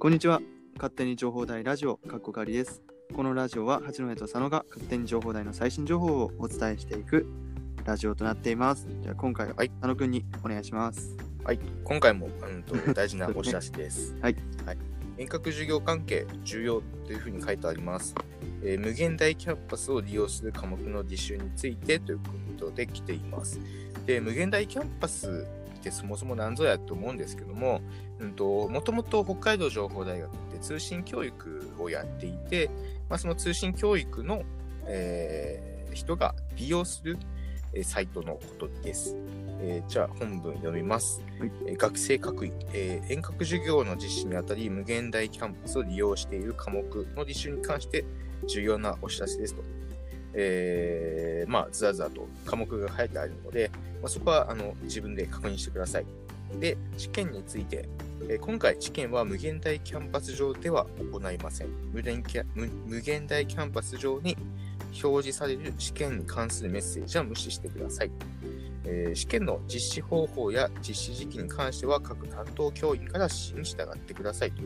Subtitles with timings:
[0.00, 0.40] こんにちは。
[0.76, 2.80] 勝手に情報大ラジオ、かっこかりです。
[3.14, 7.26] このラジオは、八戸と佐野が勝手に情報大の最新情報をお伝えしていく
[7.84, 8.88] ラジオとなっています。
[9.02, 11.14] じゃあ、今回は、はい佐野くんにお願いします。
[11.44, 14.16] はい、今回も、うん、と大事なお知らせです。
[14.24, 14.36] はい。
[15.18, 18.14] 遠隔授業関係重要というふうに書いてあります。
[18.62, 22.24] えー無限大キャンパスを利用する科目の履修についてというこ
[22.58, 23.60] とで来ています。
[24.06, 25.46] で、無限大キャンパス
[25.80, 27.80] ってそもそも何ぞやと思うんですけども、
[28.18, 32.70] うんと、もともと北海道情報大学って通信教育をやっていて、
[33.08, 34.42] まあ、その通信教育の、
[34.86, 37.18] えー人が利用する、
[37.74, 39.16] えーサイトのことです。
[39.60, 41.20] えーじゃあ本文読みます。
[41.40, 46.82] はいえー学生各位、えー遠隔授業の実施にあたり無限大キャンパスを利用している科目
[47.16, 48.04] の履修に関して
[48.46, 49.62] 重要なお知らせですと。
[50.34, 56.06] えーまあ、ずらずらと科目が書いてあるので、まあ、そこはあの自分で確認してください。
[56.58, 57.88] で、試験について、
[58.28, 61.68] えー今回試験は無限大キャンパス上では行いません。
[61.92, 62.22] 無限
[62.54, 64.36] 無無限大キャンパス上に
[65.02, 68.10] 表示される試験に関するメッセージは無視してください。
[68.84, 74.62] えー試験の実施方法や実施時期に関しては各担当教員から指示に従ってくださいと。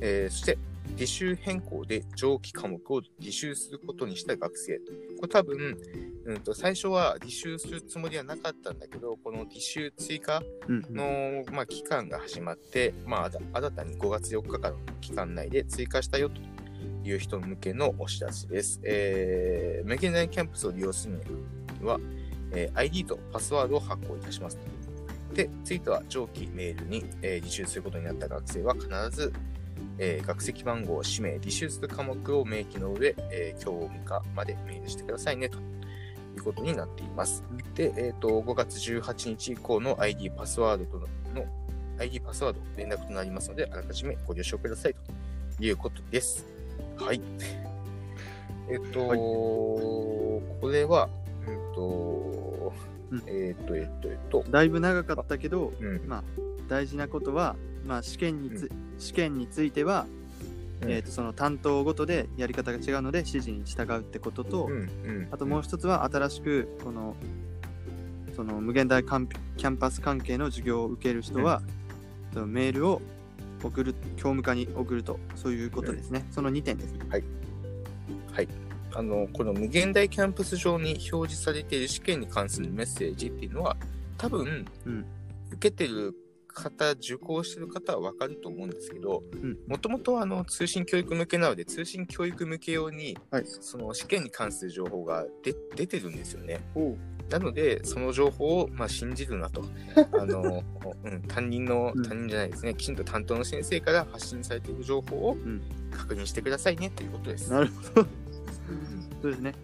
[0.00, 0.58] えーそして、
[0.96, 4.78] 履修変更で上記科目を履修することにした学生。
[5.18, 5.76] これ多分、
[6.24, 10.94] うん、と最初は履修するつもりはなかったんだけど、この履修追加うんうん。
[10.94, 16.40] の、まあ、期間が始まって、まあ、新たに5月4日間の期間内で追加したよと
[17.08, 18.80] いう人向けのお知らせです。
[18.84, 21.20] えー、無限大キャンパスを利用する
[21.80, 21.98] には、
[22.52, 24.58] えー ID とパスワードを発行いたします。
[25.34, 29.32] で、ついては上記メールに、えー履修することになった学生は必ず、
[29.98, 35.60] えー学籍番号、氏名、履修する科目を明記の上、えー、教務課までメールしてくださいねとい
[36.38, 37.42] うことになっています。
[37.74, 41.46] で、えっ、と、5月18日以降の ID パスワードとの、の
[41.98, 44.94] ID パスワード連絡となりますので、あらかじめご了承ください
[45.58, 46.46] ということです。
[46.98, 47.20] はい。
[48.68, 49.18] えっ、と、はい
[50.60, 51.08] これは、
[51.46, 52.72] うんと、
[53.10, 53.22] うん。
[53.26, 56.02] えっ、と、えっ、と、えっ、と、だいぶ長かったけど、うん。
[56.06, 56.24] まあ、
[56.68, 57.56] 大事なことは、
[57.86, 60.06] まあ、試験につ、試験については、
[60.82, 60.90] うん。
[60.90, 64.68] えー、とその担当ごとでやり方が違うので指示に従うってことと、
[65.30, 67.16] あともう一つは新しくこの
[68.34, 71.62] その無限大キャンパス関係の授業を受ける人は、
[72.34, 73.00] そのメールを
[73.64, 78.48] 送る教務課に送るとそういうことですね、その2点ですねはい。
[78.92, 83.76] あの、この無限大キャンパス上に表示されている試験に関するメッセージっていうのは、
[84.16, 85.04] 多分、うん。
[85.50, 86.14] 受けてる
[86.56, 93.44] 方、受講してる方はわかると思うんですけどうん、もともとあの通信教育向けなので、通信教育向け用に、はい。
[93.46, 96.60] その試験に関する情報が出出てるんですよね。
[97.28, 99.64] なので、その情報を、まあ、信じるなと。
[100.18, 100.62] あの、
[101.04, 105.60] うん、担任のうん、担任じゃないですね、きちんと担当の先生から発信されている情報をん。
[105.90, 107.50] 確認してくださいねということです。
[107.50, 108.06] なるほど
[109.22, 109.54] そうですね。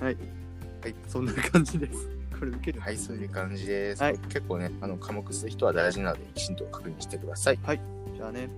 [0.00, 0.16] はい。
[0.82, 0.94] はい。
[1.08, 2.08] そんな感じです。
[2.38, 2.80] これ受ける。
[2.80, 4.02] はい、そういう感じです。
[4.02, 4.18] はい。
[4.18, 7.58] 結構ね、あの科目する人は大事なので、きちんと確認してください。
[8.14, 8.48] じゃあね